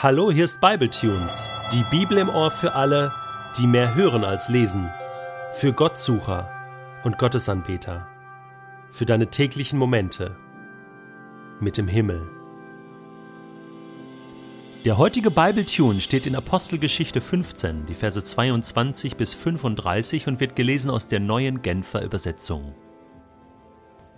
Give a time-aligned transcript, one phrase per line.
[0.00, 3.12] Hallo, hier ist Bibletunes, die Bibel im Ohr für alle,
[3.58, 4.88] die mehr hören als lesen,
[5.50, 6.48] für Gottsucher
[7.02, 8.06] und Gottesanbeter,
[8.92, 10.36] für deine täglichen Momente
[11.58, 12.28] mit dem Himmel.
[14.84, 20.92] Der heutige Bibletune steht in Apostelgeschichte 15, die Verse 22 bis 35 und wird gelesen
[20.92, 22.72] aus der neuen Genfer Übersetzung.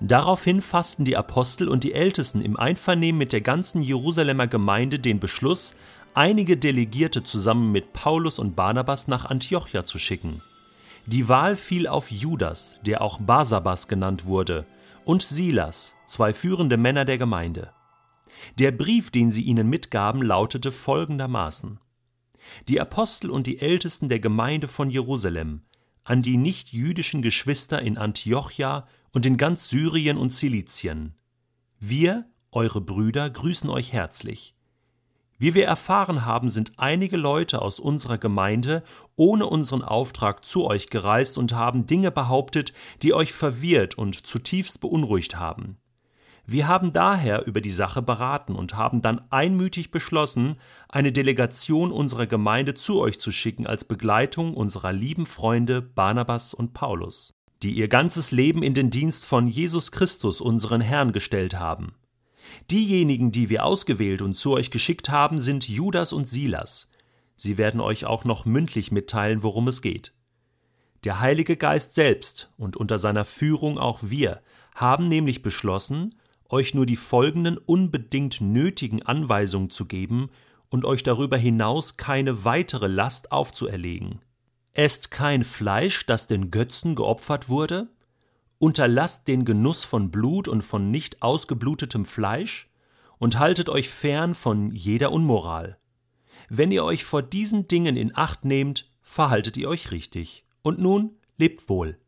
[0.00, 5.20] Daraufhin fassten die Apostel und die Ältesten im Einvernehmen mit der ganzen Jerusalemer Gemeinde den
[5.20, 5.76] Beschluss,
[6.14, 10.40] einige Delegierte zusammen mit Paulus und Barnabas nach Antiochia zu schicken.
[11.06, 14.66] Die Wahl fiel auf Judas, der auch Basabas genannt wurde,
[15.04, 17.72] und Silas, zwei führende Männer der Gemeinde.
[18.58, 21.78] Der Brief, den sie ihnen mitgaben, lautete folgendermaßen
[22.68, 25.62] Die Apostel und die Ältesten der Gemeinde von Jerusalem
[26.04, 31.14] an die nichtjüdischen Geschwister in Antiochia und in ganz Syrien und Zilizien.
[31.78, 34.54] Wir, eure Brüder, grüßen euch herzlich.
[35.38, 38.82] Wie wir erfahren haben, sind einige Leute aus unserer Gemeinde
[39.16, 44.82] ohne unseren Auftrag zu euch gereist und haben Dinge behauptet, die euch verwirrt und zutiefst
[44.82, 45.78] beunruhigt haben.
[46.44, 50.56] Wir haben daher über die Sache beraten und haben dann einmütig beschlossen,
[50.88, 56.74] eine Delegation unserer Gemeinde zu euch zu schicken als Begleitung unserer lieben Freunde Barnabas und
[56.74, 61.94] Paulus, die ihr ganzes Leben in den Dienst von Jesus Christus, unseren Herrn, gestellt haben.
[62.70, 66.90] Diejenigen, die wir ausgewählt und zu euch geschickt haben, sind Judas und Silas.
[67.36, 70.12] Sie werden euch auch noch mündlich mitteilen, worum es geht.
[71.04, 74.42] Der Heilige Geist selbst und unter seiner Führung auch wir
[74.74, 76.14] haben nämlich beschlossen,
[76.48, 80.30] euch nur die folgenden unbedingt nötigen Anweisungen zu geben
[80.68, 84.20] und euch darüber hinaus keine weitere Last aufzuerlegen.
[84.72, 87.88] Esst kein Fleisch, das den Götzen geopfert wurde,
[88.58, 92.70] unterlasst den Genuss von Blut und von nicht ausgeblutetem Fleisch
[93.18, 95.78] und haltet euch fern von jeder Unmoral.
[96.48, 100.44] Wenn ihr euch vor diesen Dingen in Acht nehmt, verhaltet ihr euch richtig.
[100.62, 101.98] Und nun lebt wohl.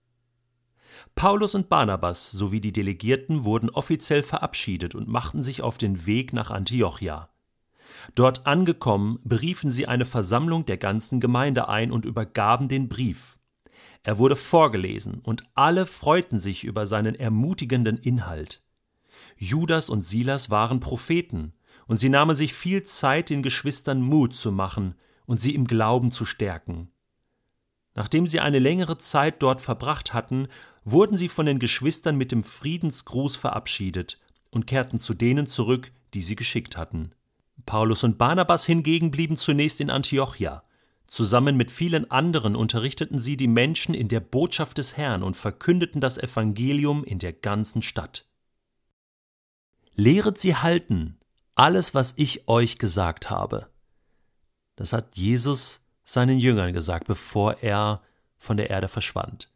[1.14, 6.32] Paulus und Barnabas sowie die Delegierten wurden offiziell verabschiedet und machten sich auf den Weg
[6.32, 7.31] nach Antiochia.
[8.14, 13.38] Dort angekommen, beriefen sie eine Versammlung der ganzen Gemeinde ein und übergaben den Brief.
[14.02, 18.62] Er wurde vorgelesen, und alle freuten sich über seinen ermutigenden Inhalt.
[19.36, 21.52] Judas und Silas waren Propheten,
[21.86, 24.94] und sie nahmen sich viel Zeit, den Geschwistern Mut zu machen
[25.26, 26.90] und sie im Glauben zu stärken.
[27.94, 30.48] Nachdem sie eine längere Zeit dort verbracht hatten,
[30.84, 34.18] wurden sie von den Geschwistern mit dem Friedensgruß verabschiedet
[34.50, 37.10] und kehrten zu denen zurück, die sie geschickt hatten.
[37.66, 40.62] Paulus und Barnabas hingegen blieben zunächst in Antiochia.
[41.06, 46.00] Zusammen mit vielen anderen unterrichteten sie die Menschen in der Botschaft des Herrn und verkündeten
[46.00, 48.26] das Evangelium in der ganzen Stadt.
[49.94, 51.18] Lehret sie halten,
[51.54, 53.68] alles, was ich euch gesagt habe.
[54.76, 58.02] Das hat Jesus seinen Jüngern gesagt, bevor er
[58.38, 59.50] von der Erde verschwand.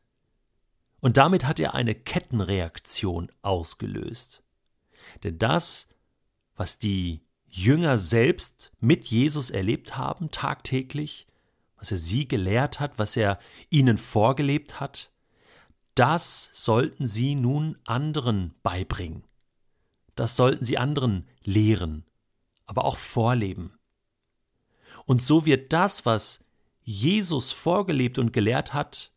[1.01, 4.43] Und damit hat er eine Kettenreaktion ausgelöst.
[5.25, 5.89] Denn das,
[6.55, 7.26] was die
[7.57, 11.27] Jünger selbst mit Jesus erlebt haben, tagtäglich,
[11.79, 13.39] was er sie gelehrt hat, was er
[13.71, 15.11] ihnen vorgelebt hat,
[15.95, 19.25] das sollten sie nun anderen beibringen.
[20.17, 22.05] Das sollten sie anderen lehren,
[22.67, 23.73] aber auch vorleben.
[25.07, 26.45] Und so wird das, was
[26.83, 29.13] Jesus vorgelebt und gelehrt hat,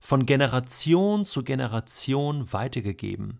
[0.00, 3.38] von Generation zu Generation weitergegeben,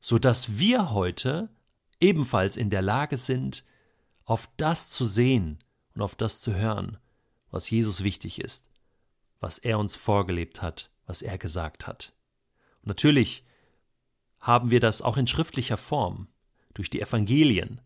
[0.00, 1.50] so dass wir heute
[2.00, 3.64] ebenfalls in der Lage sind,
[4.24, 5.58] auf das zu sehen
[5.94, 6.98] und auf das zu hören,
[7.50, 8.70] was Jesus wichtig ist,
[9.40, 12.12] was er uns vorgelebt hat, was er gesagt hat.
[12.82, 13.44] Und natürlich
[14.40, 16.28] haben wir das auch in schriftlicher Form,
[16.74, 17.80] durch die Evangelien,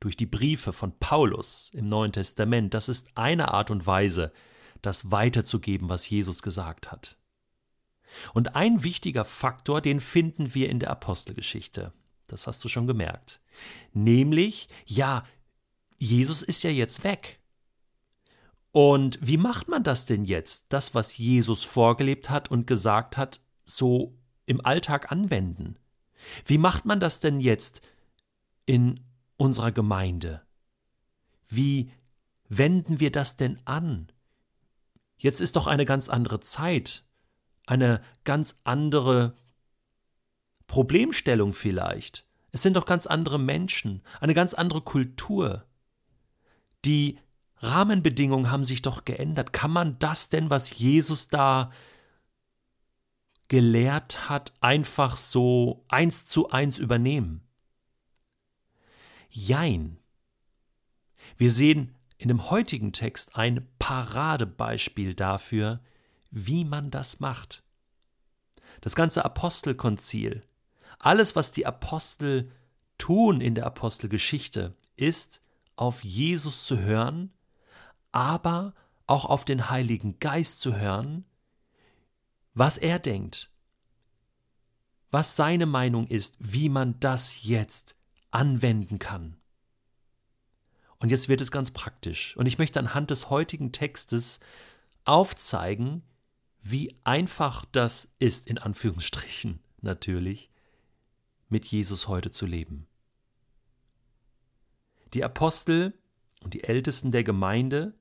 [0.00, 2.74] durch die Briefe von Paulus im Neuen Testament.
[2.74, 4.32] Das ist eine Art und Weise,
[4.80, 7.16] das weiterzugeben, was Jesus gesagt hat.
[8.34, 11.92] Und ein wichtiger Faktor, den finden wir in der Apostelgeschichte.
[12.32, 13.42] Das hast du schon gemerkt.
[13.92, 15.24] Nämlich, ja,
[15.98, 17.40] Jesus ist ja jetzt weg.
[18.70, 20.64] Und wie macht man das denn jetzt?
[20.70, 25.76] Das, was Jesus vorgelebt hat und gesagt hat, so im Alltag anwenden?
[26.46, 27.82] Wie macht man das denn jetzt
[28.64, 29.04] in
[29.36, 30.40] unserer Gemeinde?
[31.50, 31.90] Wie
[32.48, 34.10] wenden wir das denn an?
[35.18, 37.04] Jetzt ist doch eine ganz andere Zeit,
[37.66, 39.34] eine ganz andere
[40.72, 42.24] Problemstellung vielleicht.
[42.50, 45.66] Es sind doch ganz andere Menschen, eine ganz andere Kultur.
[46.86, 47.18] Die
[47.58, 49.52] Rahmenbedingungen haben sich doch geändert.
[49.52, 51.72] Kann man das denn, was Jesus da
[53.48, 57.46] gelehrt hat, einfach so eins zu eins übernehmen?
[59.28, 59.98] Jein.
[61.36, 65.80] Wir sehen in dem heutigen Text ein Paradebeispiel dafür,
[66.30, 67.62] wie man das macht.
[68.80, 70.42] Das ganze Apostelkonzil,
[71.02, 72.50] alles, was die Apostel
[72.96, 75.42] tun in der Apostelgeschichte, ist,
[75.76, 77.32] auf Jesus zu hören,
[78.12, 78.74] aber
[79.06, 81.24] auch auf den Heiligen Geist zu hören,
[82.54, 83.50] was er denkt,
[85.10, 87.96] was seine Meinung ist, wie man das jetzt
[88.30, 89.36] anwenden kann.
[90.98, 92.36] Und jetzt wird es ganz praktisch.
[92.36, 94.38] Und ich möchte anhand des heutigen Textes
[95.04, 96.02] aufzeigen,
[96.62, 100.51] wie einfach das ist, in Anführungsstrichen natürlich,
[101.52, 102.88] mit Jesus heute zu leben.
[105.14, 105.94] Die Apostel
[106.42, 107.94] und die Ältesten der Gemeinde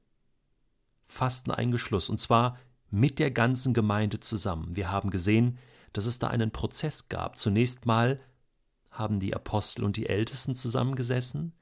[1.05, 2.57] fassten einen Geschluss, und zwar
[2.89, 4.75] mit der ganzen Gemeinde zusammen.
[4.75, 5.59] Wir haben gesehen,
[5.93, 7.37] dass es da einen Prozess gab.
[7.37, 8.21] Zunächst mal
[8.89, 11.53] haben die Apostel und die Ältesten zusammengesessen,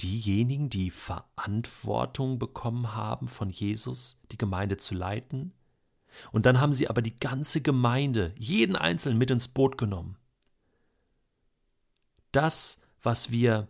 [0.00, 5.52] diejenigen, die Verantwortung bekommen haben von Jesus, die Gemeinde zu leiten.
[6.32, 10.16] Und dann haben sie aber die ganze Gemeinde, jeden Einzelnen mit ins Boot genommen.
[12.32, 13.68] Das, was wir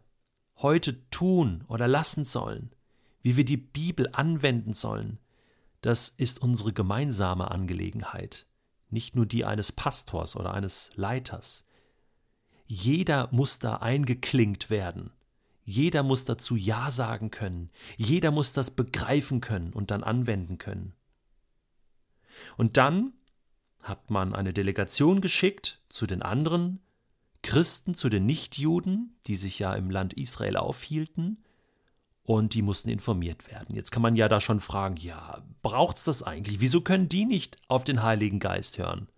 [0.56, 2.74] heute tun oder lassen sollen,
[3.20, 5.18] wie wir die Bibel anwenden sollen,
[5.80, 8.46] das ist unsere gemeinsame Angelegenheit,
[8.88, 11.66] nicht nur die eines Pastors oder eines Leiters.
[12.66, 15.10] Jeder muss da eingeklinkt werden.
[15.64, 17.70] Jeder muss dazu Ja sagen können.
[17.96, 20.94] Jeder muss das begreifen können und dann anwenden können.
[22.56, 23.12] Und dann
[23.80, 26.80] hat man eine Delegation geschickt zu den anderen
[27.42, 31.42] Christen, zu den Nichtjuden, die sich ja im Land Israel aufhielten,
[32.24, 33.74] und die mussten informiert werden.
[33.74, 36.60] Jetzt kann man ja da schon fragen, ja, braucht's das eigentlich?
[36.60, 39.08] Wieso können die nicht auf den Heiligen Geist hören?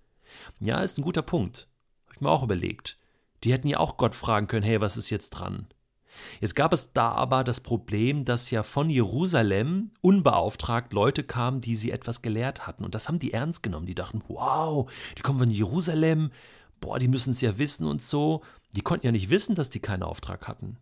[0.60, 1.68] Ja, ist ein guter Punkt.
[2.06, 2.98] Habe ich mir auch überlegt.
[3.44, 5.66] Die hätten ja auch Gott fragen können, hey, was ist jetzt dran?
[6.40, 11.76] Jetzt gab es da aber das Problem, dass ja von Jerusalem unbeauftragt Leute kamen, die
[11.76, 12.84] sie etwas gelehrt hatten.
[12.84, 13.86] Und das haben die ernst genommen.
[13.86, 16.30] Die dachten, wow, die kommen von Jerusalem,
[16.84, 18.42] boah, die müssen es ja wissen und so.
[18.72, 20.76] Die konnten ja nicht wissen, dass die keinen Auftrag hatten.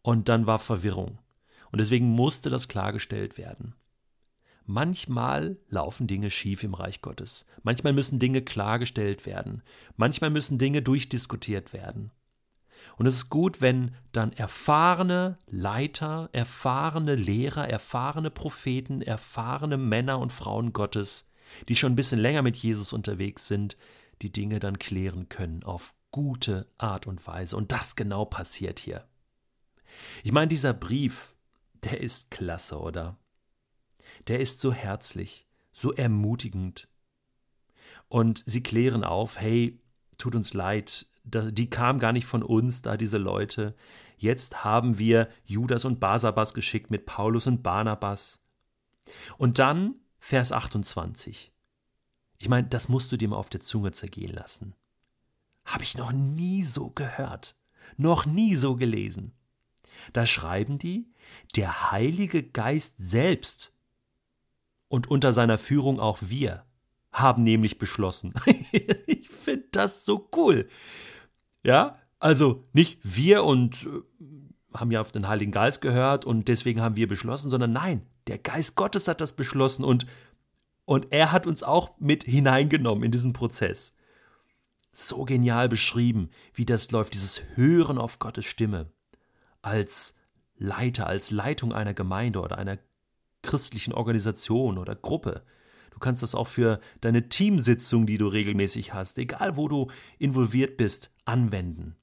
[0.00, 1.18] Und dann war Verwirrung.
[1.70, 3.74] Und deswegen musste das klargestellt werden.
[4.64, 7.44] Manchmal laufen Dinge schief im Reich Gottes.
[7.62, 9.62] Manchmal müssen Dinge klargestellt werden.
[9.96, 12.12] Manchmal müssen Dinge durchdiskutiert werden.
[12.96, 20.32] Und es ist gut, wenn dann erfahrene Leiter, erfahrene Lehrer, erfahrene Propheten, erfahrene Männer und
[20.32, 21.30] Frauen Gottes,
[21.68, 23.76] die schon ein bisschen länger mit Jesus unterwegs sind,
[24.22, 27.56] die Dinge dann klären können auf gute Art und Weise.
[27.56, 29.06] Und das genau passiert hier.
[30.22, 31.34] Ich meine, dieser Brief,
[31.84, 33.16] der ist klasse, oder?
[34.28, 36.88] Der ist so herzlich, so ermutigend.
[38.08, 39.80] Und sie klären auf, hey,
[40.18, 43.74] tut uns leid, die kamen gar nicht von uns, da diese Leute.
[44.16, 48.42] Jetzt haben wir Judas und Basabas geschickt mit Paulus und Barnabas.
[49.36, 51.52] Und dann Vers 28.
[52.38, 54.74] Ich meine, das musst du dir mal auf der Zunge zergehen lassen.
[55.64, 57.56] Habe ich noch nie so gehört,
[57.96, 59.32] noch nie so gelesen.
[60.12, 61.08] Da schreiben die,
[61.56, 63.72] der Heilige Geist selbst
[64.88, 66.64] und unter seiner Führung auch wir
[67.12, 68.34] haben nämlich beschlossen.
[69.06, 70.68] ich finde das so cool.
[71.64, 76.82] Ja, also nicht wir und äh, haben ja auf den Heiligen Geist gehört und deswegen
[76.82, 80.06] haben wir beschlossen, sondern nein, der Geist Gottes hat das beschlossen und,
[80.86, 83.96] und er hat uns auch mit hineingenommen in diesen Prozess.
[84.92, 88.90] So genial beschrieben, wie das läuft, dieses Hören auf Gottes Stimme
[89.60, 90.14] als
[90.56, 92.78] Leiter, als Leitung einer Gemeinde oder einer
[93.42, 95.42] christlichen Organisation oder Gruppe.
[95.90, 100.76] Du kannst das auch für deine Teamsitzung, die du regelmäßig hast, egal wo du involviert
[100.76, 101.96] bist, anwenden.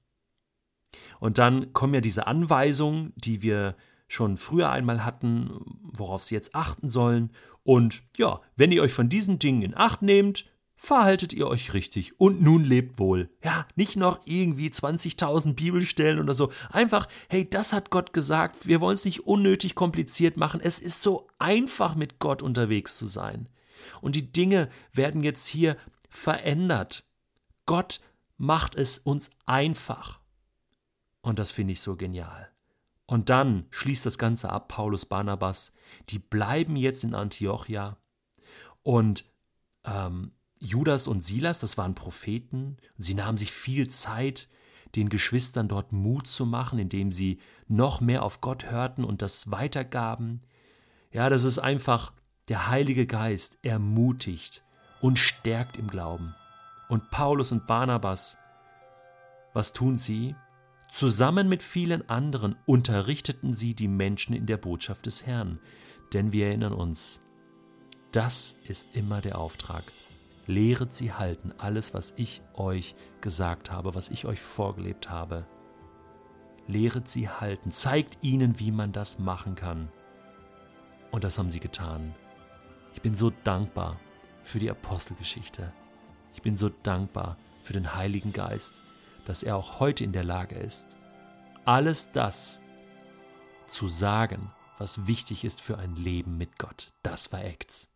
[1.19, 3.75] Und dann kommen ja diese Anweisungen, die wir
[4.13, 7.31] schon früher einmal hatten, worauf sie jetzt achten sollen.
[7.63, 12.19] Und ja, wenn ihr euch von diesen Dingen in Acht nehmt, verhaltet ihr euch richtig
[12.19, 13.29] und nun lebt wohl.
[13.43, 16.51] Ja, nicht noch irgendwie 20.000 Bibelstellen oder so.
[16.69, 18.67] Einfach, hey, das hat Gott gesagt.
[18.67, 20.61] Wir wollen es nicht unnötig kompliziert machen.
[20.61, 23.47] Es ist so einfach, mit Gott unterwegs zu sein.
[24.01, 25.77] Und die Dinge werden jetzt hier
[26.09, 27.05] verändert.
[27.65, 28.01] Gott
[28.37, 30.19] macht es uns einfach.
[31.21, 32.52] Und das finde ich so genial.
[33.05, 35.73] Und dann schließt das Ganze ab, Paulus Barnabas.
[36.09, 37.97] Die bleiben jetzt in Antiochia.
[38.81, 39.25] Und
[39.85, 44.47] ähm, Judas und Silas, das waren Propheten, sie nahmen sich viel Zeit,
[44.95, 49.51] den Geschwistern dort Mut zu machen, indem sie noch mehr auf Gott hörten und das
[49.51, 50.41] weitergaben.
[51.11, 52.13] Ja, das ist einfach
[52.47, 54.63] der Heilige Geist ermutigt
[55.01, 56.35] und stärkt im Glauben.
[56.89, 58.37] Und Paulus und Barnabas,
[59.53, 60.35] was tun sie?
[60.93, 65.57] Zusammen mit vielen anderen unterrichteten sie die Menschen in der Botschaft des Herrn.
[66.13, 67.19] Denn wir erinnern uns,
[68.11, 69.83] das ist immer der Auftrag.
[70.45, 75.47] Lehret sie halten, alles, was ich euch gesagt habe, was ich euch vorgelebt habe.
[76.67, 79.89] Lehret sie halten, zeigt ihnen, wie man das machen kann.
[81.09, 82.13] Und das haben sie getan.
[82.93, 83.99] Ich bin so dankbar
[84.43, 85.73] für die Apostelgeschichte.
[86.35, 88.75] Ich bin so dankbar für den Heiligen Geist,
[89.25, 90.87] dass er auch heute in der Lage ist,
[91.65, 92.61] alles das
[93.67, 96.91] zu sagen, was wichtig ist für ein Leben mit Gott.
[97.03, 97.92] Das war Acts.